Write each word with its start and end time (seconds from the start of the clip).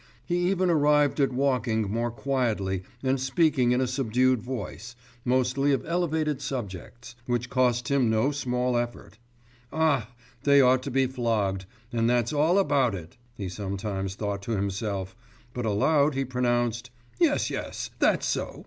He 0.25 0.49
even 0.49 0.67
arrived 0.71 1.19
at 1.19 1.31
walking 1.31 1.83
more 1.91 2.09
quietly 2.09 2.81
and 3.03 3.21
speaking 3.21 3.71
in 3.71 3.79
a 3.79 3.85
subdued 3.85 4.41
voice, 4.41 4.95
mostly 5.23 5.73
of 5.73 5.85
elevated 5.85 6.41
subjects, 6.41 7.15
which 7.27 7.51
cost 7.51 7.89
him 7.89 8.09
no 8.09 8.31
small 8.31 8.75
effort. 8.77 9.19
'Ah! 9.71 10.09
they 10.41 10.59
ought 10.59 10.81
to 10.81 10.89
be 10.89 11.05
flogged, 11.05 11.67
and 11.93 12.09
that's 12.09 12.33
all 12.33 12.57
about 12.57 12.95
it!' 12.95 13.17
he 13.35 13.47
sometimes 13.47 14.15
thought 14.15 14.41
to 14.41 14.53
himself, 14.53 15.15
but 15.53 15.67
aloud 15.67 16.15
he 16.15 16.25
pronounced: 16.25 16.89
'Yes, 17.19 17.51
yes, 17.51 17.91
that's 17.99 18.25
so... 18.25 18.59